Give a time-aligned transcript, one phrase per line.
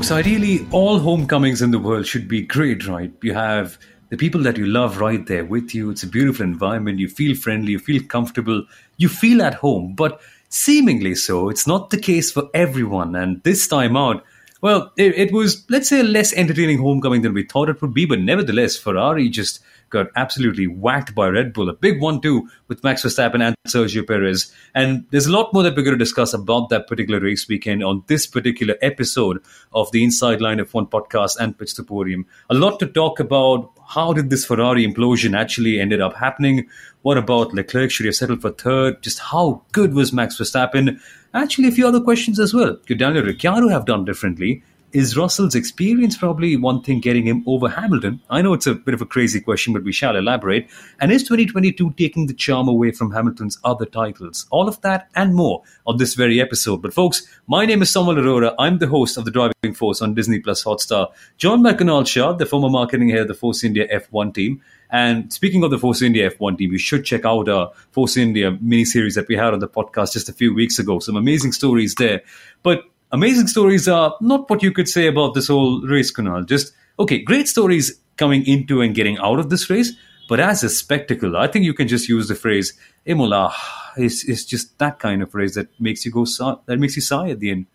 [0.00, 3.12] folks, ideally, all homecomings in the world should be great, right?
[3.20, 3.76] You have
[4.08, 5.90] the people that you love right there with you.
[5.90, 6.98] It's a beautiful environment.
[6.98, 8.64] You feel friendly, you feel comfortable,
[8.96, 9.94] you feel at home.
[9.94, 10.18] But
[10.48, 13.14] seemingly so, it's not the case for everyone.
[13.14, 14.24] And this time out,
[14.60, 17.94] well, it, it was, let's say, a less entertaining homecoming than we thought it would
[17.94, 18.04] be.
[18.04, 21.68] But nevertheless, Ferrari just got absolutely whacked by Red Bull.
[21.68, 24.52] A big one, too, with Max Verstappen and Sergio Perez.
[24.74, 27.82] And there's a lot more that we're going to discuss about that particular race weekend
[27.82, 29.42] on this particular episode
[29.72, 32.26] of the Inside Line F1 podcast and Pitch Podium.
[32.48, 33.72] A lot to talk about.
[33.90, 36.68] How did this Ferrari implosion actually ended up happening?
[37.02, 37.90] What about Leclerc?
[37.90, 39.02] Should he have settled for third?
[39.02, 41.00] Just how good was Max Verstappen?
[41.34, 42.76] Actually, a few other questions as well.
[42.86, 44.62] Could Daniel Ricciardo have done differently?
[44.92, 48.20] Is Russell's experience probably one thing getting him over Hamilton?
[48.28, 50.68] I know it's a bit of a crazy question, but we shall elaborate.
[51.00, 54.46] And is 2022 taking the charm away from Hamilton's other titles?
[54.50, 56.82] All of that and more on this very episode.
[56.82, 58.54] But folks, my name is Samuel Arora.
[58.58, 61.12] I'm the host of The Driving Force on Disney Plus Hotstar.
[61.36, 64.60] John McConnell Shah, the former marketing head of the Force India F1 team.
[64.92, 68.58] And speaking of the Force India F1 team, you should check out our Force India
[68.60, 70.98] mini series that we had on the podcast just a few weeks ago.
[70.98, 72.22] Some amazing stories there.
[72.64, 76.46] But amazing stories are not what you could say about this whole race, Kunal.
[76.46, 79.92] Just, okay, great stories coming into and getting out of this race,
[80.28, 83.54] but as a spectacle, I think you can just use the phrase Imola.
[83.96, 86.24] It's, it's just that kind of phrase that makes you go
[86.66, 87.66] that makes you sigh at the end.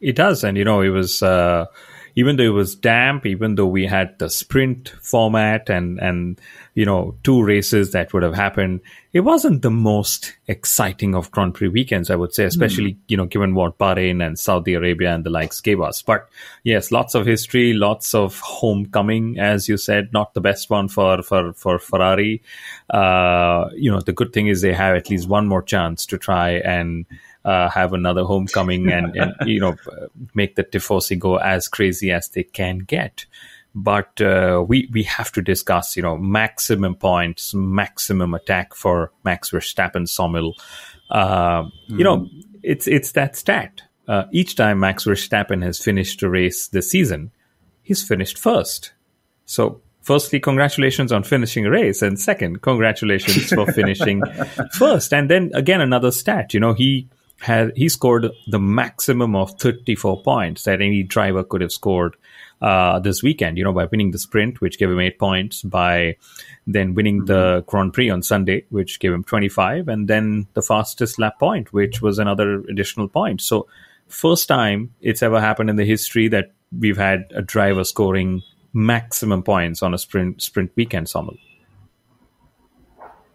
[0.00, 1.66] It does, and you know, it was uh,
[2.16, 6.40] even though it was damp, even though we had the sprint format and and
[6.74, 8.80] you know two races that would have happened,
[9.12, 12.98] it wasn't the most exciting of Grand Prix weekends, I would say, especially mm.
[13.08, 16.02] you know given what Bahrain and Saudi Arabia and the likes gave us.
[16.02, 16.28] But
[16.64, 21.22] yes, lots of history, lots of homecoming, as you said, not the best one for
[21.22, 22.42] for for Ferrari.
[22.88, 26.18] Uh, you know, the good thing is they have at least one more chance to
[26.18, 27.06] try and
[27.44, 29.76] uh, have another homecoming and, and you know
[30.34, 33.26] make the tifosi go as crazy as they can get.
[33.74, 39.50] But uh, we we have to discuss you know maximum points, maximum attack for Max
[39.50, 40.54] Verstappen, Somil.
[41.10, 41.70] Uh, mm.
[41.88, 42.28] You know
[42.62, 43.82] it's it's that stat.
[44.08, 47.30] Uh, each time Max Verstappen has finished a race this season,
[47.82, 48.92] he's finished first.
[49.46, 54.22] So firstly, congratulations on finishing a race, and second, congratulations for finishing
[54.72, 55.14] first.
[55.14, 56.52] And then again, another stat.
[56.52, 57.08] You know, he
[57.40, 62.16] had he scored the maximum of 34 points that any driver could have scored
[62.60, 63.56] uh, this weekend.
[63.56, 66.16] You know, by winning the sprint, which gave him eight points, by
[66.66, 67.26] then winning mm-hmm.
[67.26, 71.72] the Grand Prix on Sunday, which gave him 25, and then the fastest lap point,
[71.72, 73.40] which was another additional point.
[73.40, 73.66] So,
[74.08, 78.42] first time it's ever happened in the history that we've had a driver scoring
[78.72, 81.36] maximum points on a sprint sprint weekend, Samuel.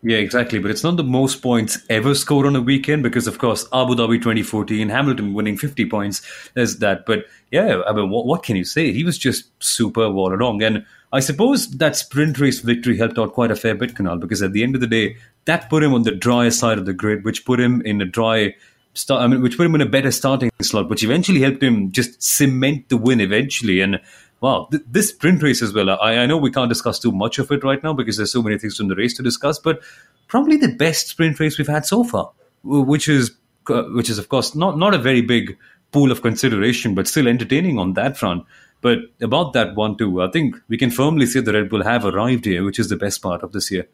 [0.07, 0.59] Yeah, exactly.
[0.59, 3.95] But it's not the most points ever scored on a weekend because, of course, Abu
[3.95, 6.21] Dhabi 2014, Hamilton winning 50 points.
[6.53, 7.07] There's that.
[7.07, 8.93] But yeah, I mean, what, what can you say?
[8.93, 10.61] He was just super all along.
[10.61, 14.43] And I suppose that sprint race victory helped out quite a fair bit, Kunal, because
[14.43, 16.93] at the end of the day, that put him on the drier side of the
[16.93, 18.53] grid, which put him in a dry
[18.93, 19.23] start.
[19.23, 22.21] I mean, which put him in a better starting slot, which eventually helped him just
[22.21, 23.81] cement the win eventually.
[23.81, 23.99] And
[24.41, 25.89] wow, th- this sprint race as well.
[25.89, 28.43] I, I know we can't discuss too much of it right now because there's so
[28.43, 29.81] many things from the race to discuss, but
[30.27, 32.31] probably the best sprint race we've had so far,
[32.63, 33.31] which is
[33.69, 35.57] uh, which is of course not not a very big
[35.91, 38.43] pool of consideration, but still entertaining on that front.
[38.81, 42.05] But about that one too, I think we can firmly say the Red Bull have
[42.05, 43.87] arrived here, which is the best part of this year.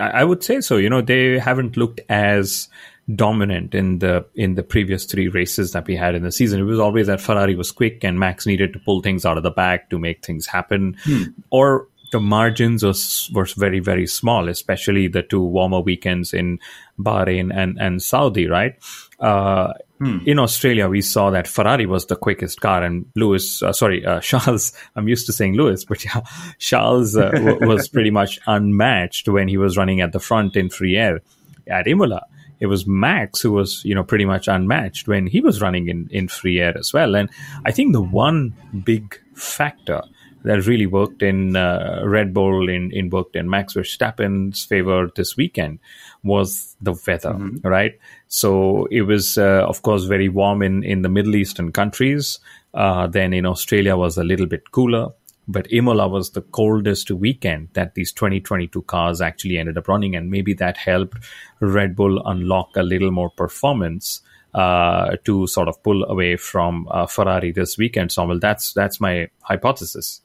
[0.00, 0.76] I would say so.
[0.76, 2.68] You know, they haven't looked as
[3.14, 6.60] dominant in the in the previous three races that we had in the season.
[6.60, 9.42] It was always that Ferrari was quick and Max needed to pull things out of
[9.42, 11.24] the bag to make things happen, hmm.
[11.50, 16.58] or the margins was were very very small, especially the two warmer weekends in
[16.98, 18.46] Bahrain and and Saudi.
[18.46, 18.76] Right.
[19.18, 20.18] Uh, hmm.
[20.26, 24.20] In Australia, we saw that Ferrari was the quickest car, and Lewis, uh, sorry, uh,
[24.28, 24.72] Charles.
[24.96, 26.20] I'm used to saying Lewis, but yeah,
[26.58, 30.68] Charles uh, w- was pretty much unmatched when he was running at the front in
[30.68, 31.20] free air
[31.66, 32.26] at Imola
[32.60, 36.08] it was Max who was, you know, pretty much unmatched when he was running in,
[36.10, 37.14] in free air as well.
[37.14, 37.30] And
[37.64, 40.02] I think the one big factor
[40.44, 45.36] that really worked in uh, Red Bull, in, in worked in Max Verstappen's favor this
[45.36, 45.78] weekend
[46.22, 47.66] was the weather, mm-hmm.
[47.66, 47.98] right?
[48.28, 52.38] So it was, uh, of course, very warm in, in the Middle Eastern countries.
[52.72, 55.08] Uh, then in Australia was a little bit cooler
[55.48, 60.30] but Imola was the coldest weekend that these 2022 cars actually ended up running, and
[60.30, 61.16] maybe that helped
[61.60, 64.20] Red Bull unlock a little more performance
[64.52, 68.12] uh, to sort of pull away from uh, Ferrari this weekend.
[68.12, 70.20] So, well, that's that's my hypothesis.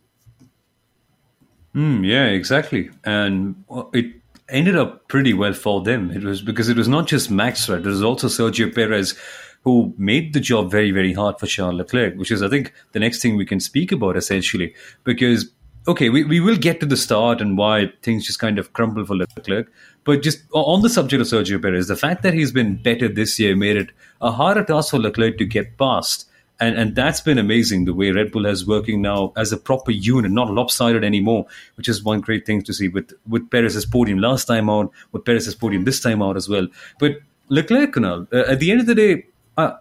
[1.73, 4.13] Mm, yeah, exactly, and it
[4.49, 6.11] ended up pretty well for them.
[6.11, 7.79] It was because it was not just Max, right?
[7.79, 9.17] It was also Sergio Perez
[9.63, 12.99] who made the job very, very hard for Charles Leclerc, which is, I think, the
[12.99, 14.73] next thing we can speak about essentially.
[15.03, 15.49] Because,
[15.87, 19.05] okay, we, we will get to the start and why things just kind of crumble
[19.05, 19.71] for Leclerc.
[20.03, 23.39] But just on the subject of Sergio Perez, the fact that he's been better this
[23.39, 23.89] year made it
[24.21, 26.27] a harder task for Leclerc to get past.
[26.59, 29.91] And, and that's been amazing the way Red Bull is working now as a proper
[29.91, 31.45] unit, not lopsided anymore,
[31.75, 35.25] which is one great thing to see with, with Perez's podium last time out, with
[35.25, 36.67] Perez's podium this time out as well.
[36.99, 37.17] But
[37.49, 39.25] Leclerc, Kunal, uh, at the end of the day,
[39.57, 39.73] uh,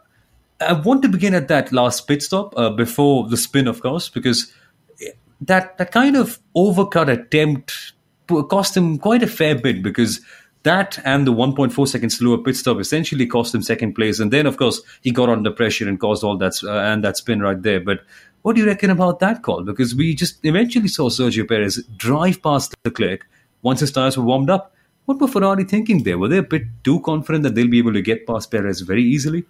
[0.61, 4.09] I want to begin at that last pit stop uh, before the spin, of course,
[4.09, 4.53] because
[5.41, 7.93] that that kind of overcut attempt
[8.49, 10.21] cost him quite a fair bit because
[10.63, 14.21] that and the 1.4 seconds slower pit stop essentially cost him second place.
[14.21, 17.17] And then, of course, he got under pressure and caused all that uh, and that
[17.17, 17.81] spin right there.
[17.81, 18.01] But
[18.43, 19.65] what do you reckon about that call?
[19.65, 23.27] Because we just eventually saw Sergio Perez drive past Leclerc
[23.63, 24.75] once his tires were warmed up.
[25.07, 26.17] What were Ferrari thinking there?
[26.17, 29.03] Were they a bit too confident that they'll be able to get past Perez very
[29.03, 29.45] easily?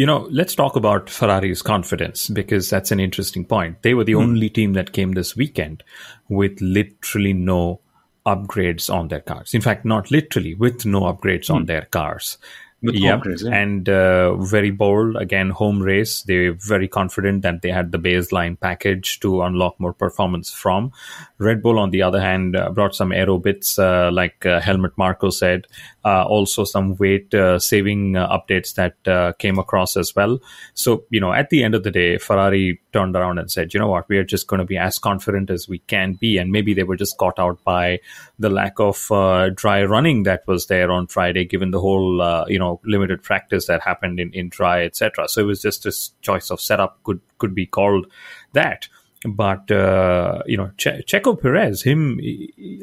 [0.00, 3.82] You know, let's talk about Ferrari's confidence because that's an interesting point.
[3.82, 4.22] They were the mm.
[4.22, 5.84] only team that came this weekend
[6.30, 7.80] with literally no
[8.24, 9.52] upgrades on their cars.
[9.52, 11.54] In fact, not literally, with no upgrades mm.
[11.56, 11.66] on hmm.
[11.66, 12.38] their cars.
[12.80, 13.20] Yeah,
[13.52, 15.16] and uh, very bold.
[15.16, 16.22] Again, home race.
[16.22, 20.92] They're very confident that they had the baseline package to unlock more performance from.
[21.40, 24.96] Red Bull, on the other hand, uh, brought some aero bits, uh, like uh, Helmut
[24.98, 25.66] Marko said.
[26.04, 30.38] Uh, also, some weight uh, saving updates that came across as well.
[30.74, 33.80] So, you know, at the end of the day, Ferrari turned around and said, you
[33.80, 36.36] know what, we are just going to be as confident as we can be.
[36.36, 38.00] And maybe they were just caught out by
[38.38, 39.06] the lack of
[39.56, 43.82] dry running that was there on Friday, given the whole, you know limited practice that
[43.82, 45.28] happened in in dry etc.
[45.28, 48.06] So it was just a choice of setup could could be called
[48.52, 48.88] that.
[49.28, 52.18] But uh, you know, che- Checo Perez, him.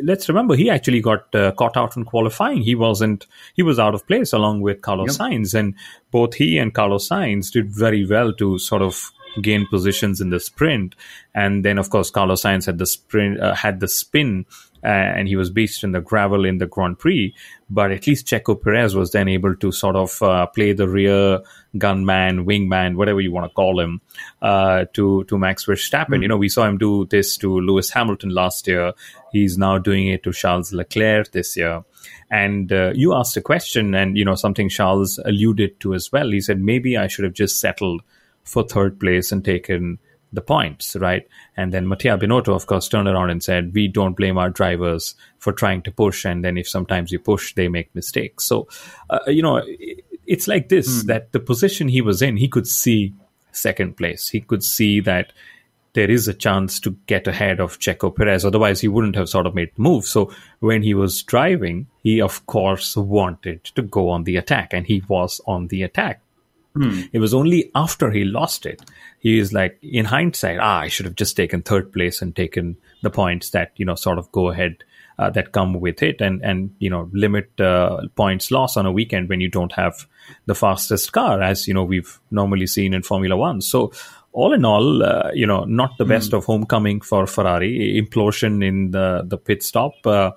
[0.04, 2.62] Let's remember, he actually got uh, caught out in qualifying.
[2.62, 3.26] He wasn't.
[3.56, 5.32] He was out of place along with Carlos yep.
[5.32, 5.74] Sainz, and
[6.12, 9.12] both he and Carlos Sainz did very well to sort of
[9.42, 10.96] gain positions in the sprint.
[11.34, 14.46] And then, of course, Carlos Sainz had the sprint, uh, had the spin
[14.84, 17.34] uh, and he was beached in the gravel in the Grand Prix.
[17.70, 21.42] But at least Checo Perez was then able to sort of uh, play the rear
[21.78, 24.02] gunman, wingman, whatever you want to call him,
[24.42, 26.08] uh, to to Max Verstappen.
[26.08, 26.22] Mm-hmm.
[26.22, 28.94] You know, we saw him do this to Lewis Hamilton last year.
[29.34, 31.84] He's now doing it to Charles Leclerc this year.
[32.30, 36.30] And uh, you asked a question, and you know something Charles alluded to as well.
[36.32, 38.02] He said maybe I should have just settled
[38.48, 40.00] for third place and taken
[40.34, 41.28] the points, right?
[41.56, 45.16] And then Mattia Binotto, of course, turned around and said, we don't blame our drivers
[45.40, 46.26] for trying to push.
[46.26, 48.44] And then if sometimes you push, they make mistakes.
[48.44, 48.68] So,
[49.10, 49.62] uh, you know,
[50.26, 51.08] it's like this, mm.
[51.08, 53.14] that the position he was in, he could see
[53.54, 54.28] second place.
[54.28, 55.32] He could see that
[55.94, 58.46] there is a chance to get ahead of Checo Perez.
[58.46, 60.06] Otherwise, he wouldn't have sort of made the move.
[60.06, 64.86] So when he was driving, he of course wanted to go on the attack, and
[64.86, 66.22] he was on the attack.
[66.78, 67.02] Hmm.
[67.12, 68.82] It was only after he lost it,
[69.20, 72.78] he is like, in hindsight, ah, I should have just taken third place and taken
[73.02, 74.84] the points that, you know, sort of go ahead
[75.20, 78.92] uh, that come with it and, and you know, limit uh, points loss on a
[78.92, 80.06] weekend when you don't have
[80.46, 83.62] the fastest car, as, you know, we've normally seen in Formula One.
[83.62, 83.92] So,
[84.34, 86.38] all in all, uh, you know, not the best mm.
[86.38, 88.00] of homecoming for Ferrari.
[88.00, 89.94] Implosion in the the pit stop.
[90.06, 90.32] Uh,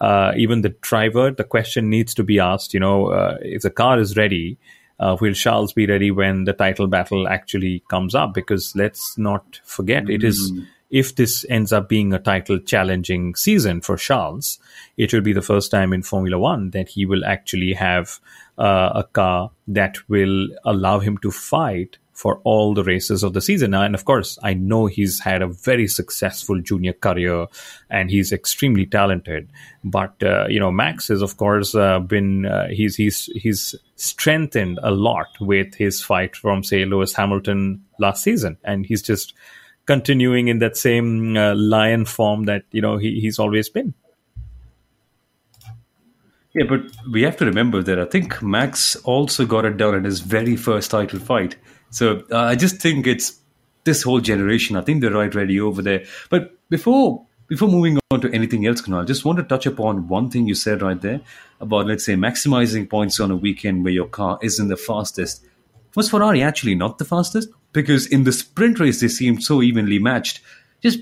[0.00, 2.72] uh, even the driver, the question needs to be asked.
[2.72, 4.56] You know, uh, if the car is ready,
[5.00, 8.34] uh, will Charles be ready when the title battle actually comes up?
[8.34, 10.12] Because let's not forget, mm-hmm.
[10.12, 10.64] it is mm-hmm.
[10.90, 14.58] if this ends up being a title challenging season for Charles,
[14.98, 18.20] it will be the first time in Formula One that he will actually have
[18.58, 23.40] uh, a car that will allow him to fight for all the races of the
[23.40, 23.72] season.
[23.72, 27.46] And of course, I know he's had a very successful junior career
[27.88, 29.48] and he's extremely talented.
[29.82, 34.78] But uh, you know, Max has of course uh, been uh, he's he's he's strengthened
[34.82, 39.32] a lot with his fight from say Lewis Hamilton last season, and he's just
[39.86, 43.94] continuing in that same uh, lion form that you know he, he's always been.
[46.52, 50.04] Yeah, but we have to remember that I think Max also got it done in
[50.04, 51.56] his very first title fight.
[51.90, 53.38] So uh, I just think it's
[53.84, 54.76] this whole generation.
[54.76, 56.04] I think they're right ready over there.
[56.28, 60.06] But before before moving on to anything else, Kunal, I just want to touch upon
[60.06, 61.20] one thing you said right there
[61.60, 65.44] about let's say maximizing points on a weekend where your car isn't the fastest.
[65.96, 67.48] Was Ferrari actually not the fastest?
[67.72, 70.40] Because in the sprint race they seemed so evenly matched.
[70.80, 71.00] Just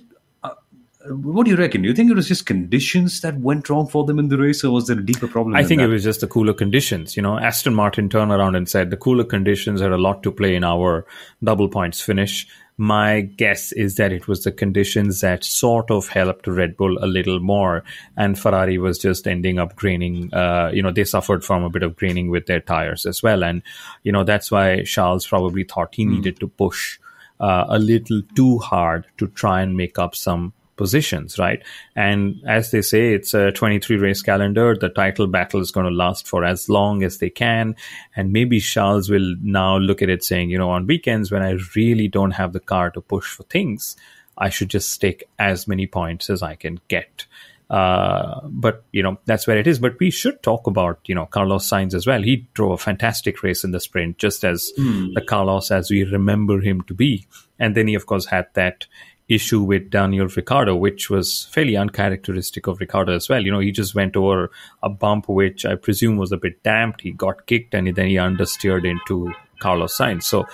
[1.09, 1.83] what do you reckon?
[1.83, 4.65] Do you think it was just conditions that went wrong for them in the race,
[4.65, 5.57] or was there a deeper problem?
[5.57, 5.89] I think that?
[5.89, 7.17] it was just the cooler conditions.
[7.17, 10.33] You know, Aston Martin turned around and said the cooler conditions had a lot to
[10.33, 11.07] play in our
[11.43, 12.47] double points finish.
[12.81, 17.07] My guess is that it was the conditions that sort of helped Red Bull a
[17.07, 17.83] little more,
[18.17, 20.33] and Ferrari was just ending up graining.
[20.33, 23.43] Uh, you know, they suffered from a bit of graining with their tires as well,
[23.43, 23.63] and
[24.05, 26.11] you know that's why Charles probably thought he mm.
[26.11, 26.99] needed to push
[27.41, 31.63] uh, a little too hard to try and make up some positions, right?
[31.95, 34.75] And as they say, it's a 23 race calendar.
[34.75, 37.77] The title battle is going to last for as long as they can.
[38.17, 41.59] And maybe Charles will now look at it saying, you know, on weekends when I
[41.77, 43.97] really don't have the car to push for things,
[44.39, 47.27] I should just stake as many points as I can get.
[47.71, 49.79] Uh, but you know that's where it is.
[49.79, 52.23] But we should talk about you know Carlos Sainz as well.
[52.23, 55.13] He drove a fantastic race in the sprint, just as mm.
[55.13, 57.27] the Carlos as we remember him to be.
[57.59, 58.87] And then he of course had that
[59.29, 63.45] issue with Daniel Ricciardo, which was fairly uncharacteristic of Ricciardo as well.
[63.45, 64.51] You know, he just went over
[64.83, 67.03] a bump, which I presume was a bit damped.
[67.03, 70.23] He got kicked and then he understeered into Carlos Sainz.
[70.23, 70.47] So,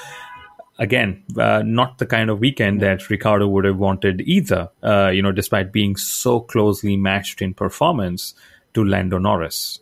[0.78, 5.22] again, uh, not the kind of weekend that Ricciardo would have wanted either, uh, you
[5.22, 8.34] know, despite being so closely matched in performance
[8.74, 9.78] to Lando Norris.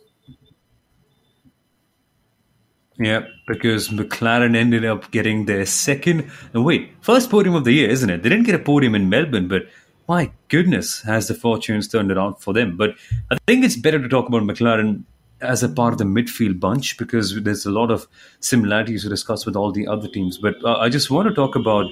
[2.99, 6.31] Yeah, because McLaren ended up getting their second.
[6.53, 8.21] No, wait, first podium of the year, isn't it?
[8.21, 9.63] They didn't get a podium in Melbourne, but
[10.07, 12.77] my goodness, has the fortunes turned around for them.
[12.77, 12.95] But
[13.31, 15.03] I think it's better to talk about McLaren
[15.41, 18.07] as a part of the midfield bunch because there's a lot of
[18.39, 20.37] similarities to discuss with all the other teams.
[20.37, 21.85] But uh, I just want to talk about.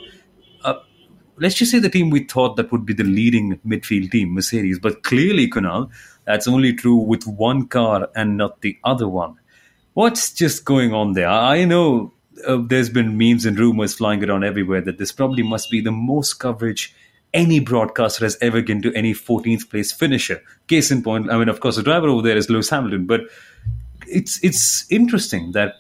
[0.64, 0.76] Uh,
[1.38, 4.78] let's just say the team we thought that would be the leading midfield team, Mercedes.
[4.78, 5.90] But clearly, Kunal,
[6.26, 9.38] that's only true with one car and not the other one.
[9.94, 11.28] What's just going on there?
[11.28, 12.14] I know
[12.48, 15.92] uh, there's been memes and rumors flying around everywhere that this probably must be the
[15.92, 16.96] most coverage
[17.34, 20.42] any broadcaster has ever given to any 14th place finisher.
[20.68, 23.22] Case in point, I mean, of course, the driver over there is Lewis Hamilton, but
[24.08, 25.76] it's it's interesting that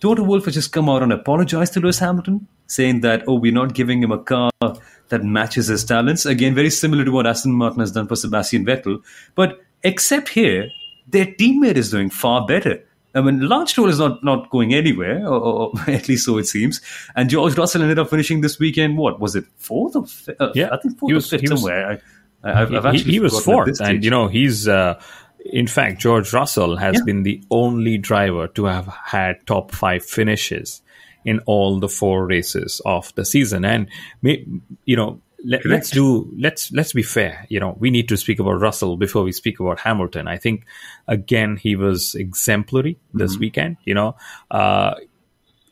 [0.00, 3.52] Toto Wolff has just come out and apologized to Lewis Hamilton, saying that, oh, we're
[3.52, 6.24] not giving him a car that matches his talents.
[6.24, 9.02] Again, very similar to what Aston Martin has done for Sebastian Vettel.
[9.34, 10.70] But except here,
[11.06, 12.82] their teammate is doing far better.
[13.14, 16.46] I mean, Lance Stroll is not, not going anywhere, or, or, at least so it
[16.46, 16.80] seems.
[17.16, 18.98] And George Russell ended up finishing this weekend.
[18.98, 20.40] What was it, fourth or fifth?
[20.40, 22.02] Uh, yeah, I think fourth was, or fifth somewhere.
[22.42, 24.68] I, have he, actually he was fourth, and you know he's.
[24.68, 25.00] Uh,
[25.44, 27.04] in fact, George Russell has yeah.
[27.04, 30.82] been the only driver to have had top five finishes
[31.24, 33.88] in all the four races of the season, and
[34.22, 37.46] you know let, us do let's let's be fair.
[37.48, 40.28] You know we need to speak about russell before we speak about hamilton.
[40.28, 40.64] I think
[41.08, 43.40] again he was exemplary this mm-hmm.
[43.40, 44.16] weekend you know.
[44.50, 44.94] Uh,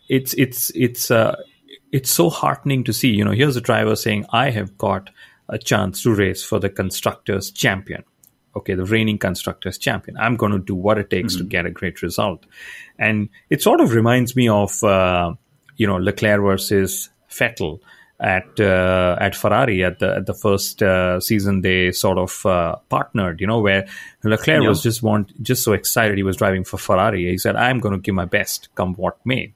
[0.09, 1.37] it's it's it's uh,
[1.93, 5.11] it's so heartening to see you know here's a driver saying i have got
[5.49, 8.05] a chance to race for the constructors champion.
[8.57, 10.17] Okay the reigning constructors champion.
[10.19, 11.45] I'm going to do what it takes mm-hmm.
[11.45, 12.45] to get a great result.
[12.99, 15.35] And it sort of reminds me of uh,
[15.77, 17.81] you know leclerc versus Vettel
[18.21, 22.77] at uh, at Ferrari at the at the first uh, season they sort of uh,
[22.89, 23.87] partnered you know where
[24.25, 24.69] Leclerc yeah.
[24.69, 27.31] was just want just so excited he was driving for Ferrari.
[27.31, 29.53] He said I'm going to give my best come what may.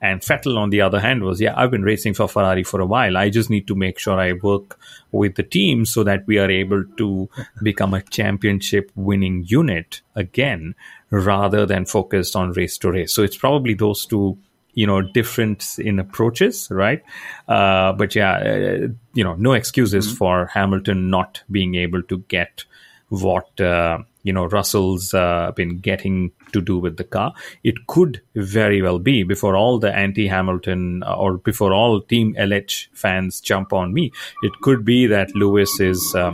[0.00, 2.86] And Vettel on the other hand was yeah I've been racing for Ferrari for a
[2.86, 3.16] while.
[3.16, 4.78] I just need to make sure I work
[5.10, 7.30] with the team so that we are able to
[7.62, 10.74] become a championship winning unit again
[11.08, 13.14] rather than focused on race to race.
[13.14, 14.36] So it's probably those two
[14.74, 17.02] you know difference in approaches right
[17.48, 20.16] uh, but yeah uh, you know no excuses mm-hmm.
[20.16, 22.64] for hamilton not being able to get
[23.08, 28.20] what uh, you know russell's uh, been getting to do with the car it could
[28.34, 33.72] very well be before all the anti-hamilton uh, or before all team lh fans jump
[33.72, 34.12] on me
[34.42, 36.32] it could be that lewis is uh,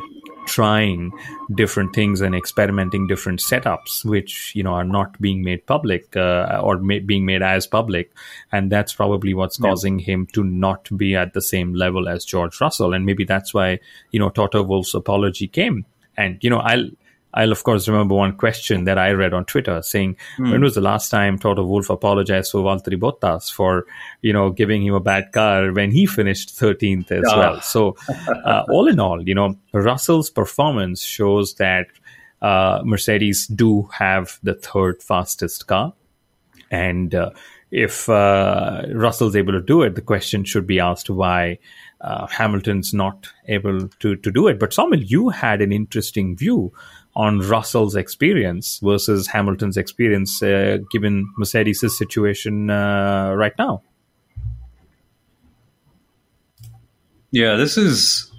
[0.50, 1.12] trying
[1.54, 6.60] different things and experimenting different setups, which you know are not being made public uh,
[6.62, 8.12] or ma- being made as public,
[8.50, 9.68] and that's probably what's yeah.
[9.68, 13.54] causing him to not be at the same level as George Russell, and maybe that's
[13.54, 13.78] why
[14.10, 15.86] you know Toto Wolff's apology came.
[16.16, 16.90] And you know, I'll
[17.34, 20.50] I'll of course remember one question that I read on Twitter saying, mm.
[20.50, 23.86] "When was the last time Toto Wolff apologized for Valtteri Bottas for
[24.22, 27.96] you know giving him a bad car when he finished 13th as well?" So,
[28.44, 31.86] uh, all in all, you know, Russell's performance shows that
[32.42, 35.92] uh, Mercedes do have the third fastest car,
[36.70, 37.30] and uh,
[37.70, 41.58] if uh, Russell's able to do it, the question should be asked why.
[42.00, 44.58] Uh, Hamilton's not able to, to do it.
[44.58, 46.72] But Samuel, you had an interesting view
[47.16, 53.82] on Russell's experience versus Hamilton's experience, uh, given Mercedes' situation uh, right now.
[57.32, 58.30] Yeah, this is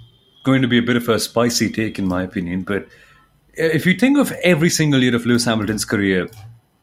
[0.44, 2.62] going to be a bit of a spicy take, in my opinion.
[2.62, 2.86] But
[3.54, 6.28] if you think of every single year of Lewis Hamilton's career,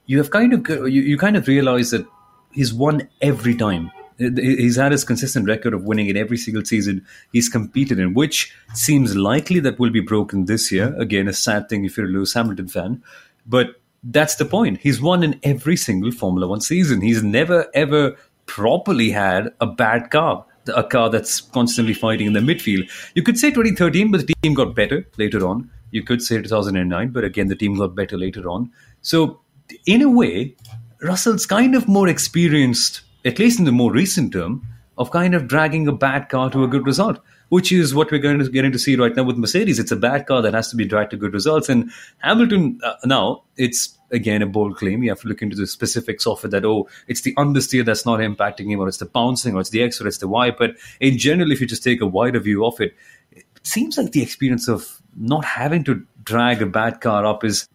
[0.06, 2.06] you have kind of you, you kind of realize that
[2.52, 3.92] he's won every time.
[4.20, 8.54] He's had his consistent record of winning in every single season he's competed in, which
[8.74, 10.90] seems likely that will be broken this year.
[10.90, 11.02] Mm-hmm.
[11.02, 13.02] Again, a sad thing if you're a Lewis Hamilton fan,
[13.46, 14.80] but that's the point.
[14.82, 17.02] He's won in every single Formula One season.
[17.02, 20.46] He's never ever properly had a bad car
[20.76, 22.90] a car that's constantly fighting in the midfield.
[23.16, 25.70] You could say 2013, but the team got better later on.
[25.92, 28.72] You could say 2009, but again, the team got better later on.
[29.02, 29.40] So,
[29.86, 30.56] in a way,
[31.02, 34.66] Russell's kind of more experienced, at least in the more recent term,
[34.98, 38.20] of kind of dragging a bad car to a good result which is what we're
[38.20, 39.80] going to getting to see right now with Mercedes.
[39.80, 41.68] It's a bad car that has to be dragged to good results.
[41.68, 45.04] And Hamilton uh, now it's again a bold claim.
[45.04, 46.52] You have to look into the specifics of it.
[46.52, 49.72] That oh, it's the understeer that's not impacting him, or it's the bouncing, or it's
[49.72, 50.52] the X, or it's the Y.
[50.52, 52.96] But in general, if you just take a wider view of it,
[53.32, 57.68] it seems like the experience of not having to drag a bad car up is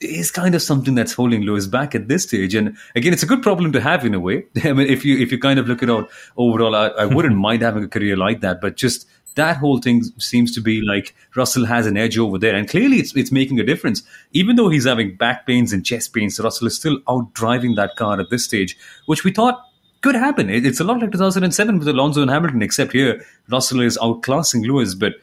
[0.00, 2.54] is kind of something that's holding Lewis back at this stage.
[2.54, 4.46] And again, it's a good problem to have in a way.
[4.64, 7.36] I mean, if you if you kind of look at it overall, I, I wouldn't
[7.48, 8.60] mind having a career like that.
[8.60, 12.54] But just that whole thing seems to be like Russell has an edge over there,
[12.54, 14.02] and clearly it's it's making a difference.
[14.32, 17.96] Even though he's having back pains and chest pains, Russell is still out driving that
[17.96, 19.62] car at this stage, which we thought
[20.00, 20.48] could happen.
[20.48, 24.94] It's a lot like 2007 with Alonso and Hamilton, except here Russell is outclassing Lewis,
[24.94, 25.14] but.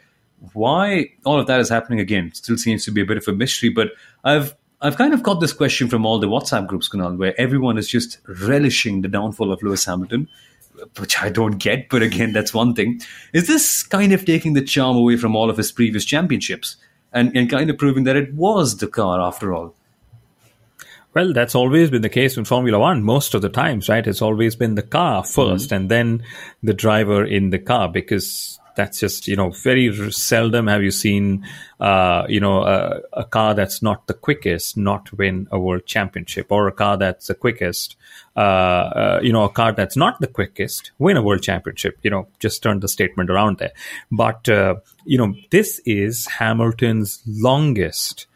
[0.53, 3.33] Why all of that is happening again still seems to be a bit of a
[3.33, 3.93] mystery, but
[4.23, 7.79] I've I've kind of got this question from all the WhatsApp groups, Kunal, where everyone
[7.79, 10.29] is just relishing the downfall of Lewis Hamilton,
[10.99, 13.01] which I don't get, but again, that's one thing.
[13.33, 16.75] Is this kind of taking the charm away from all of his previous championships
[17.11, 19.73] and, and kind of proving that it was the car after all?
[21.15, 24.05] Well, that's always been the case in Formula One most of the times, right?
[24.05, 25.73] It's always been the car 1st mm-hmm.
[25.73, 26.23] and then
[26.61, 31.45] the driver in the car because that's just you know very seldom have you seen
[31.79, 36.51] uh, you know a, a, car that's not the quickest not win a world championship
[36.51, 37.97] or a car that's the quickest
[38.35, 42.11] uh, uh, you know a car that's not the quickest win a world championship you
[42.11, 43.73] know just turn the statement around there.
[44.11, 44.75] But uh,
[45.05, 48.27] you know this is Hamilton's longest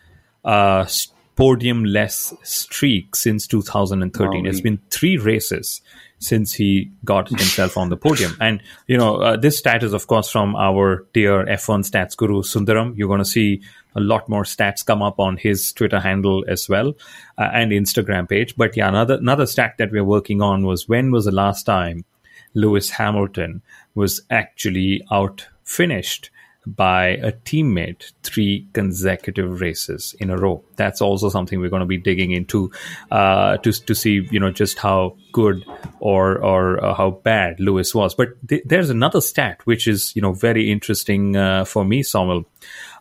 [0.44, 0.88] uh,
[1.36, 5.82] podium less streak since 2013 it's been three races
[6.22, 8.38] since he got himself on the podium.
[8.40, 12.42] And, you know, uh, this stat is, of course, from our dear F1 stats guru,
[12.42, 12.96] Sundaram.
[12.96, 13.62] You're going to see
[13.96, 16.94] a lot more stats come up on his Twitter handle as well
[17.38, 18.56] uh, and Instagram page.
[18.56, 22.06] But yeah, another, another stat that we're working on was when was the last time
[22.54, 23.62] Lewis Hamilton
[23.96, 26.31] was actually out finished
[26.66, 30.64] by a teammate three consecutive races in a row.
[30.76, 32.72] That's also something we're going to be digging into
[33.10, 35.66] uh, to to see you know just how good
[36.00, 38.14] or or uh, how bad Lewis was.
[38.14, 42.46] But th- there's another stat which is you know very interesting uh, for me, Samuel.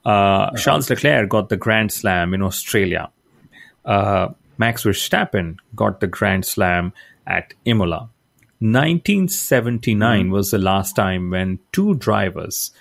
[0.05, 3.11] Uh, Charles Leclerc got the Grand Slam in Australia.
[3.85, 6.93] Uh, Max Verstappen got the Grand Slam
[7.27, 8.09] at Imola.
[8.61, 10.31] 1979 mm-hmm.
[10.31, 12.73] was the last time when two drivers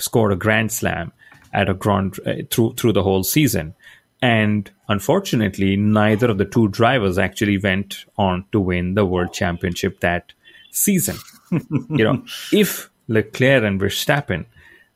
[0.00, 1.12] scored a grand slam
[1.52, 3.74] at a grand uh, through through the whole season.
[4.22, 10.00] And unfortunately, neither of the two drivers actually went on to win the world championship
[10.00, 10.32] that
[10.70, 11.16] season.
[11.50, 14.44] you know, if Leclerc and Verstappen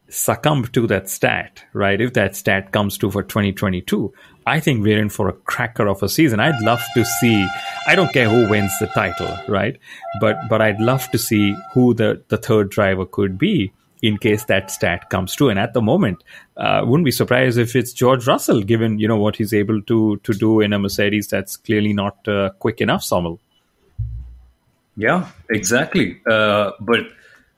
[0.09, 2.01] succumb to that stat, right?
[2.01, 4.13] If that stat comes to for 2022,
[4.47, 6.39] I think we're in for a cracker of a season.
[6.39, 7.47] I'd love to see.
[7.87, 9.79] I don't care who wins the title, right?
[10.21, 13.73] But but I'd love to see who the the third driver could be
[14.05, 15.49] in case that stat comes true.
[15.49, 16.23] And at the moment,
[16.59, 20.19] uh, wouldn't be surprised if it's George Russell, given you know what he's able to
[20.19, 23.03] to do in a Mercedes that's clearly not uh, quick enough.
[23.03, 23.41] Sommel.
[24.97, 26.21] Yeah, exactly.
[26.31, 27.01] Uh, but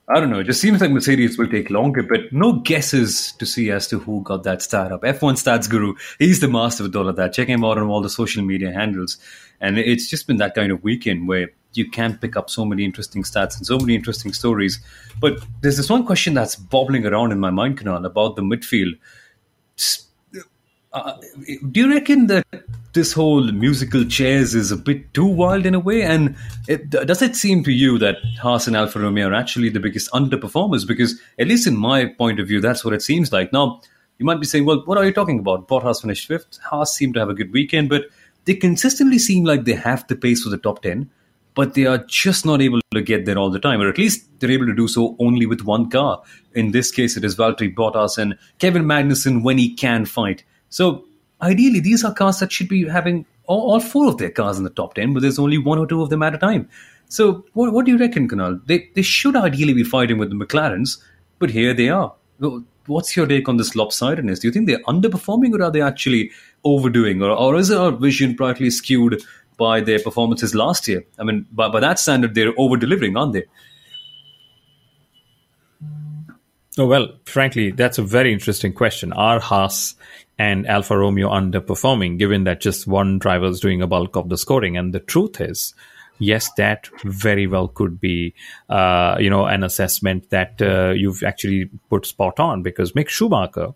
[0.09, 0.39] I don't know.
[0.39, 3.99] It just seems like Mercedes will take longer, but no guesses to see as to
[3.99, 5.03] who got that stat up.
[5.03, 7.33] F1 Stats Guru, he's the master of all of that.
[7.33, 9.19] Check him out on all the social media handles.
[9.61, 12.85] And it's just been that kind of weekend where you can pick up so many
[12.85, 14.81] interesting stats and so many interesting stories.
[15.21, 18.99] But there's this one question that's bobbling around in my mind, Kunal, about the midfield.
[20.93, 21.15] Uh,
[21.71, 22.47] do you reckon that
[22.95, 26.03] this whole musical chairs is a bit too wild in a way?
[26.03, 26.35] And
[26.69, 30.11] it, does it seem to you that Haas and Alfa Romeo are actually the biggest
[30.13, 30.87] underperformers?
[30.87, 33.53] Because, at least in my point of view, that's what it seems like.
[33.53, 33.83] Now,
[34.19, 35.69] you might be saying, well, what are you talking about?
[35.69, 36.59] Bottas finished fifth.
[36.63, 38.07] Haas seemed to have a good weekend, but
[38.47, 41.11] they consistently seem like they have the pace for the top 10
[41.57, 44.29] but they are just not able to get there all the time, or at least
[44.39, 46.23] they're able to do so only with one car.
[46.55, 50.45] In this case, it is Valtteri Bottas and Kevin Magnussen when he can fight.
[50.69, 51.07] So
[51.41, 54.65] ideally, these are cars that should be having all, all four of their cars in
[54.65, 56.69] the top 10, but there's only one or two of them at a time.
[57.09, 58.61] So what, what do you reckon, Kunal?
[58.67, 60.99] They, they should ideally be fighting with the McLarens,
[61.39, 62.15] but here they are.
[62.87, 64.41] what's your take on this lopsidedness?
[64.41, 66.33] Do you think they're underperforming or are they actually
[66.65, 67.23] overdoing?
[67.23, 69.23] Or, or is our vision partly skewed
[69.57, 71.05] by their performances last year?
[71.19, 73.45] I mean, by, by that standard, they're over delivering, aren't they?
[76.79, 79.13] Oh, well, frankly, that's a very interesting question.
[79.15, 79.95] Are Haas
[80.39, 84.37] and Alfa Romeo underperforming, given that just one driver is doing a bulk of the
[84.37, 84.77] scoring?
[84.77, 85.75] And the truth is,
[86.19, 88.35] yes, that very well could be,
[88.69, 93.69] uh, you know, an assessment that uh, you've actually put spot on because Mick Schumacher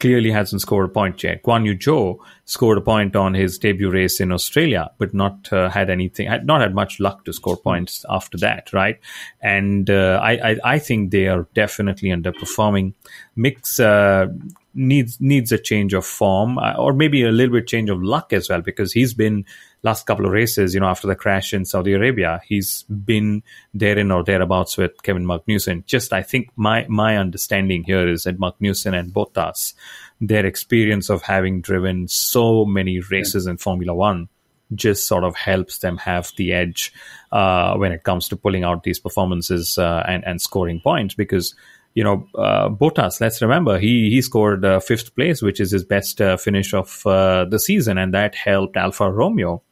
[0.00, 1.42] clearly hasn't scored a point yet.
[1.42, 5.68] Guan Yu Zhou scored a point on his debut race in Australia, but not uh,
[5.68, 8.98] had anything, had not had much luck to score points after that, right?
[9.40, 12.94] And uh, I, I, I, think they are definitely underperforming.
[13.36, 14.28] Mix uh,
[14.74, 18.32] needs needs a change of form, uh, or maybe a little bit change of luck
[18.32, 19.44] as well, because he's been
[19.82, 24.10] last couple of races, you know, after the crash in Saudi Arabia, he's been therein
[24.10, 25.84] or thereabouts with Kevin Magnussen.
[25.86, 29.74] Just, I think my, my understanding here is that Magnussen and Bottas,
[30.20, 34.28] their experience of having driven so many races in Formula One
[34.74, 36.92] just sort of helps them have the edge
[37.32, 41.54] uh, when it comes to pulling out these performances uh, and, and scoring points because
[41.94, 45.84] you know, uh, Bottas, let's remember, he, he scored uh, fifth place, which is his
[45.84, 49.62] best uh, finish of uh, the season, and that helped Alfa Romeo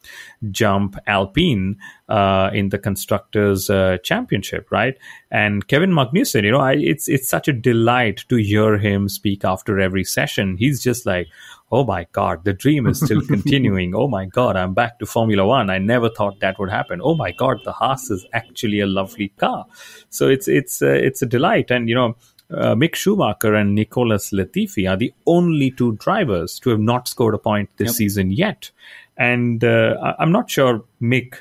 [0.50, 1.76] jump Alpine
[2.08, 4.96] uh, in the Constructors' uh, Championship, right?
[5.30, 9.44] And Kevin Magnussen, you know, I, it's, it's such a delight to hear him speak
[9.44, 10.56] after every session.
[10.56, 11.28] He's just like,
[11.70, 15.44] oh my god the dream is still continuing oh my god i'm back to formula
[15.46, 18.86] one i never thought that would happen oh my god the haas is actually a
[18.86, 19.66] lovely car
[20.08, 22.16] so it's it's uh, it's a delight and you know
[22.50, 27.34] uh, Mick Schumacher and Nicholas Latifi are the only two drivers to have not scored
[27.34, 27.94] a point this yep.
[27.94, 28.70] season yet.
[29.18, 31.34] And uh, I'm not sure Mick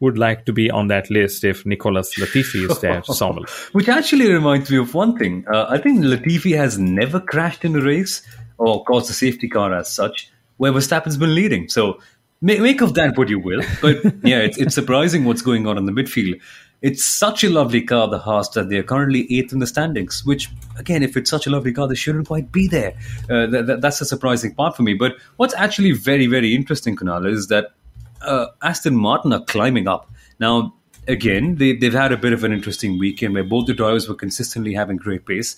[0.00, 3.46] would like to be on that list if Nicholas Latifi is there, Samuel.
[3.72, 5.44] Which actually reminds me of one thing.
[5.52, 8.22] Uh, I think Latifi has never crashed in a race
[8.58, 11.68] or caused a safety car as such, where Verstappen's been leading.
[11.68, 12.00] So
[12.40, 13.62] make, make of that what you will.
[13.80, 16.40] But yeah, it's, it's surprising what's going on in the midfield.
[16.84, 20.50] It's such a lovely car, the Haas, that they're currently eighth in the standings, which,
[20.78, 22.92] again, if it's such a lovely car, they shouldn't quite be there.
[23.30, 24.92] Uh, th- th- that's a surprising part for me.
[24.92, 27.72] But what's actually very, very interesting, Kunal, is that
[28.20, 30.12] uh, Aston Martin are climbing up.
[30.38, 30.74] Now,
[31.08, 34.14] again, they, they've had a bit of an interesting weekend where both the drivers were
[34.14, 35.56] consistently having great pace.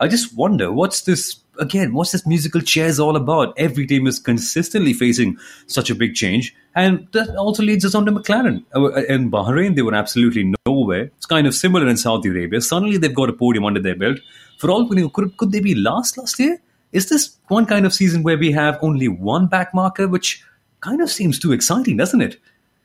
[0.00, 3.54] I just wonder what's this again, what's this musical chairs all about?
[3.56, 6.54] Every team is consistently facing such a big change.
[6.74, 8.64] And that also leads us on to McLaren.
[8.74, 10.52] Uh, in Bahrain, they were absolutely
[10.84, 11.10] nowhere.
[11.16, 12.60] It's kind of similar in Saudi Arabia.
[12.60, 14.18] Suddenly they've got a podium under their belt.
[14.58, 16.60] For all we know, could, could they be last last year?
[16.92, 20.44] Is this one kind of season where we have only one back marker, which
[20.80, 22.40] kind of seems too exciting, doesn't it?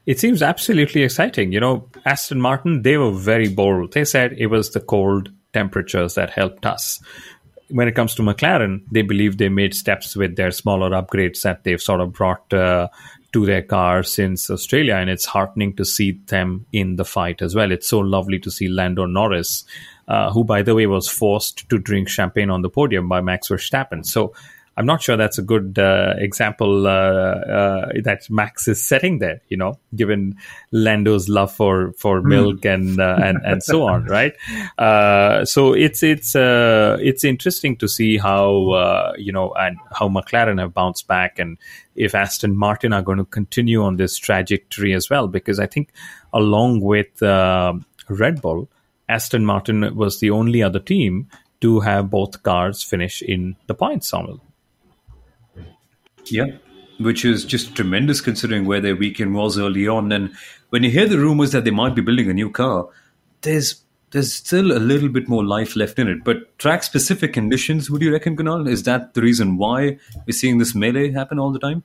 [0.06, 1.52] It seems absolutely exciting.
[1.52, 3.94] You know, Aston Martin, they were very bold.
[3.94, 7.02] They said it was the cold temperatures that helped us
[7.70, 11.64] when it comes to McLaren, they believe they made steps with their smaller upgrades that
[11.64, 12.88] they've sort of brought uh,
[13.34, 17.56] to their car since Australia, and it's heartening to see them in the fight as
[17.56, 17.72] well.
[17.72, 19.66] It's so lovely to see Lando Norris,
[20.08, 23.50] uh, who, by the way, was forced to drink champagne on the podium by Max
[23.50, 24.06] Verstappen.
[24.06, 24.34] So
[24.80, 29.42] I'm not sure that's a good uh, example uh, uh, that Max is setting there.
[29.50, 30.38] You know, given
[30.72, 32.30] Lando's love for for hmm.
[32.30, 34.34] milk and uh, and and so on, right?
[34.78, 40.62] Uh, so it's it's uh, it's interesting to see how you know and how McLaren
[40.62, 41.58] have bounced back and
[41.96, 45.92] if Aston Martin are going to continue on this trajectory as well, because I think
[46.32, 48.70] along with Red Bull,
[49.10, 51.28] Aston Martin was the only other team
[51.60, 54.40] to have both cars finish in the points, Samuel.
[56.32, 56.58] Yeah,
[57.00, 60.12] which is just tremendous considering where their weekend was early on.
[60.12, 60.34] And
[60.70, 62.88] when you hear the rumors that they might be building a new car,
[63.42, 66.24] there's there's still a little bit more life left in it.
[66.24, 68.68] But track specific conditions, would you reckon, Kunal?
[68.68, 71.84] Is that the reason why we're seeing this melee happen all the time?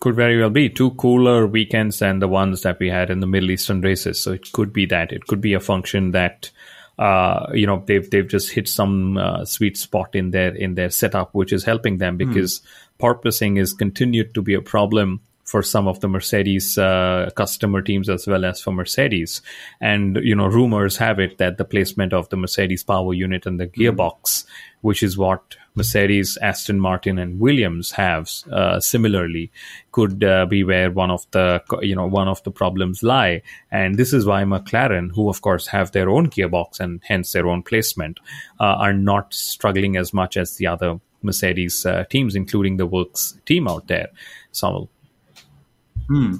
[0.00, 3.26] Could very well be two cooler weekends than the ones that we had in the
[3.26, 4.22] Middle Eastern races.
[4.22, 5.12] So it could be that.
[5.12, 6.50] It could be a function that
[6.98, 10.90] uh, you know they've they've just hit some uh, sweet spot in their in their
[10.90, 12.18] setup, which is helping them hmm.
[12.18, 12.64] because mm.
[12.98, 18.08] porpoising is continued to be a problem for some of the Mercedes uh, customer teams
[18.08, 19.42] as well as for Mercedes.
[19.80, 23.58] And you know, rumors have it that the placement of the Mercedes power unit and
[23.58, 23.80] the hmm.
[23.80, 24.44] gearbox,
[24.80, 29.52] which is what Mercedes, Aston Martin, and Williams have uh, similarly,
[29.92, 33.42] could uh, be where one of the you know one of the problems lie.
[33.70, 37.46] And this is why McLaren, who of course have their own gearbox and hence their
[37.46, 38.18] own placement,
[38.58, 43.38] uh, are not struggling as much as the other Mercedes uh, teams, including the Works
[43.44, 44.08] team out there.
[44.50, 44.90] Samuel.
[46.08, 46.36] Hmm.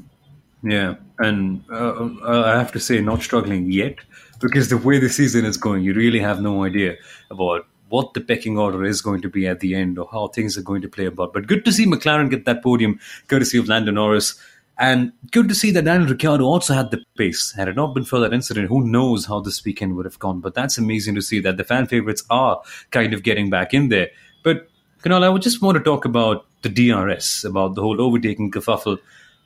[0.63, 3.97] Yeah, and uh, uh, I have to say, not struggling yet
[4.41, 6.97] because the way the season is going, you really have no idea
[7.31, 10.59] about what the pecking order is going to be at the end or how things
[10.59, 11.33] are going to play about.
[11.33, 12.99] But good to see McLaren get that podium
[13.29, 14.41] courtesy of Lando Norris.
[14.79, 17.53] And good to see that Daniel Ricciardo also had the pace.
[17.53, 20.41] Had it not been for that incident, who knows how this weekend would have gone.
[20.41, 23.89] But that's amazing to see that the fan favorites are kind of getting back in
[23.89, 24.11] there.
[24.43, 24.69] But,
[25.03, 28.99] Kunal, I would just want to talk about the DRS, about the whole overtaking kerfuffle.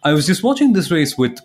[0.02, 1.38] I was just watching this race with,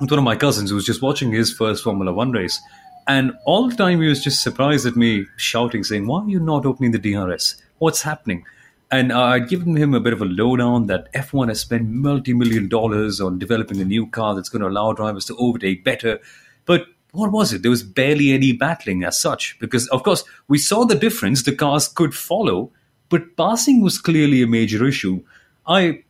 [0.00, 2.60] with one of my cousins who was just watching his first Formula One race.
[3.06, 6.40] And all the time he was just surprised at me shouting, saying, Why are you
[6.40, 7.56] not opening the DRS?
[7.78, 8.44] What's happening?
[8.90, 12.68] And I'd given him a bit of a lowdown that F1 has spent multi million
[12.68, 16.20] dollars on developing a new car that's going to allow drivers to overtake better.
[16.66, 17.62] But what was it?
[17.62, 19.58] There was barely any battling as such.
[19.58, 22.70] Because, of course, we saw the difference the cars could follow,
[23.08, 25.22] but passing was clearly a major issue.
[25.66, 26.04] I.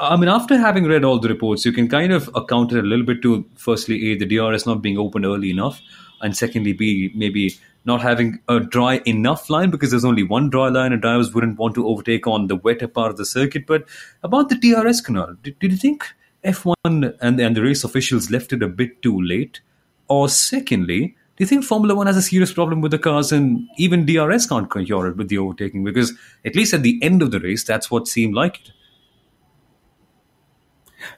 [0.00, 2.86] I mean, after having read all the reports, you can kind of account it a
[2.86, 5.82] little bit to firstly, A, the DRS not being opened early enough,
[6.22, 10.68] and secondly, B, maybe not having a dry enough line because there's only one dry
[10.68, 13.66] line and drivers wouldn't want to overtake on the wetter part of the circuit.
[13.66, 13.84] But
[14.22, 16.04] about the DRS Kunal, did, did you think
[16.44, 19.60] F1 and, and the race officials left it a bit too late?
[20.08, 23.68] Or secondly, do you think Formula One has a serious problem with the cars and
[23.76, 25.84] even DRS can't cure it with the overtaking?
[25.84, 28.72] Because at least at the end of the race, that's what seemed like it.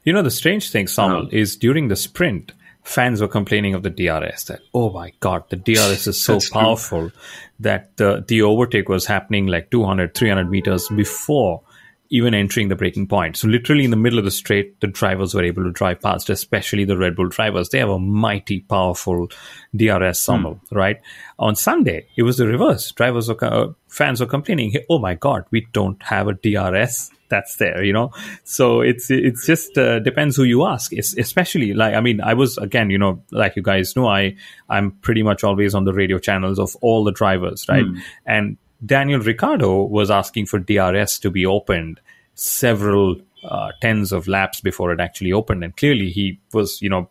[0.04, 2.52] You know, the strange thing, Samuel, is during the sprint,
[2.82, 7.10] fans were complaining of the DRS that oh my god the DRS is so powerful
[7.10, 7.18] true.
[7.60, 11.62] that the the overtake was happening like 200 300 meters before
[12.14, 13.38] even entering the braking point.
[13.38, 16.28] So literally in the middle of the straight the drivers were able to drive past
[16.28, 17.70] especially the Red Bull drivers.
[17.70, 19.30] They have a mighty powerful
[19.74, 20.76] DRS summel mm.
[20.76, 21.00] right?
[21.38, 22.90] On Sunday it was the reverse.
[22.92, 27.56] Drivers were uh, fans were complaining oh my god we don't have a DRS that's
[27.56, 28.10] there you know?
[28.44, 32.34] So it's it's just uh, depends who you ask it's especially like i mean i
[32.34, 34.36] was again you know like you guys know i
[34.68, 37.84] i'm pretty much always on the radio channels of all the drivers right?
[37.84, 38.00] Mm.
[38.26, 42.00] and daniel ricciardo was asking for drs to be opened
[42.34, 45.64] several uh, tens of laps before it actually opened.
[45.64, 47.08] And clearly he was you know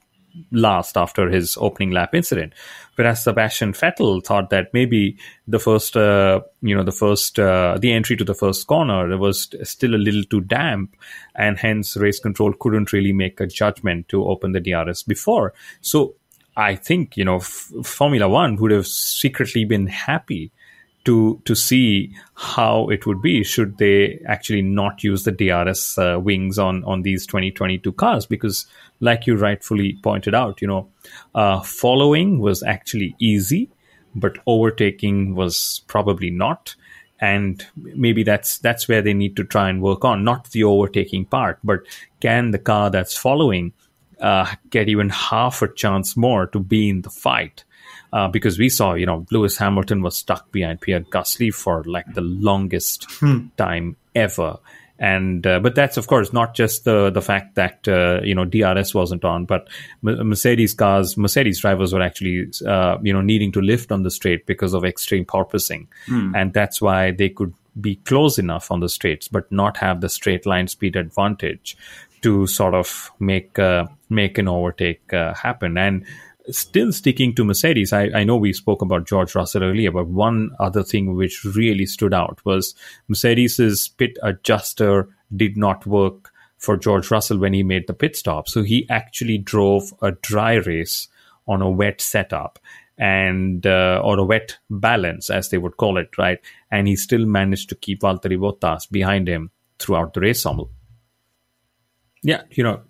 [0.52, 2.54] last after his opening lap incident.
[2.96, 5.18] Whereas Sebastian Vettel thought that maybe
[5.48, 9.50] the first, uh, you know, the first, uh, the entry to the first corner was
[9.64, 10.96] still a little too damp,
[11.36, 15.54] and hence race control couldn't really make a judgment to open the DRS before.
[15.82, 16.16] So
[16.56, 20.52] I think you know F- Formula One would have secretly been happy
[21.06, 26.20] to to see how it would be should they actually not use the DRS uh,
[26.20, 28.26] wings on on these 2022 cars.
[28.26, 28.66] Because
[29.00, 30.90] like you rightfully pointed out you know
[31.34, 33.70] uh, following was actually easy
[34.14, 36.76] but overtaking was probably not.
[37.24, 41.26] And maybe that's that's where they need to try and work on not the overtaking
[41.26, 41.82] part but
[42.20, 43.74] can the car that's following
[44.20, 47.64] uh, get even half a chance more to be in the fight
[48.14, 52.14] uh, because we saw, you know, Lewis Hamilton was stuck behind Pierre Gasly for like
[52.14, 53.48] the longest hmm.
[53.58, 54.58] time ever.
[55.00, 58.46] And uh, but that's of course not just the the fact that uh, you know
[58.46, 59.68] DRS wasn't on, but
[60.04, 64.46] Mercedes cars, Mercedes drivers were actually uh, you know needing to lift on the straight
[64.46, 66.36] because of extreme porpoising, hmm.
[66.36, 70.10] and that's why they could be close enough on the straights, but not have the
[70.10, 71.76] straight line speed advantage
[72.22, 75.78] to sort of make uh, make an overtake uh, happen.
[75.78, 76.06] And
[76.50, 80.52] still sticking to Mercedes, I, I, know we spoke about George Russell earlier, but one
[80.60, 82.76] other thing which really stood out was
[83.08, 88.48] Mercedes's pit adjuster did not work for George Russell when he made the pit stop.
[88.48, 91.08] So he actually drove a dry race
[91.48, 92.60] on a wet setup
[92.98, 96.40] and uh, or a wet balance, as they would call it, right?
[96.70, 99.50] And he still managed to keep Valtteri Bottas behind him
[99.80, 100.70] throughout the race, Samuel.
[102.24, 102.82] Yeah, you know,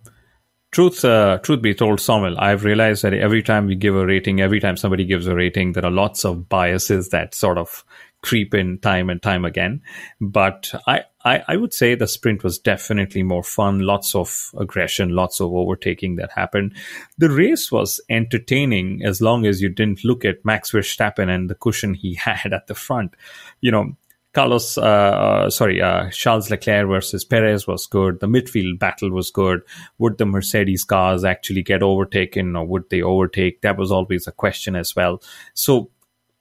[0.72, 4.42] truth uh, truth be told samuel i've realized that every time we give a rating
[4.42, 7.84] every time somebody gives a rating there are lots of biases that sort of
[8.22, 9.82] creep in time and time again.
[10.20, 13.80] But I, I i would say the sprint was definitely more fun.
[13.80, 16.76] Lots of aggression lots of overtaking that happened.
[17.18, 21.56] The race was entertaining as long as you didn't look at max verstappen and the
[21.56, 23.16] cushion he had at the front.
[23.60, 23.98] You know
[24.34, 28.20] Carlos, uh, uh, sorry, uh, Charles Leclerc versus Perez was good.
[28.22, 29.62] The midfield battle was good.
[29.98, 33.62] Would the Mercedes cars actually get overtaken or would they overtake?
[33.62, 35.22] That was always a question as well.
[35.54, 35.92] So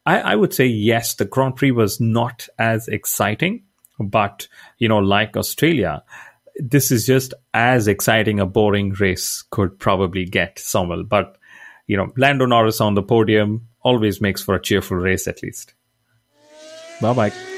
[0.05, 3.63] I, I would say yes, the Grand Prix was not as exciting,
[3.99, 6.03] but you know, like Australia,
[6.55, 11.03] this is just as exciting a boring race could probably get, Samuel.
[11.03, 11.37] But
[11.87, 15.73] you know, Lando Norris on the podium always makes for a cheerful race at least.
[17.01, 17.50] Bye bye.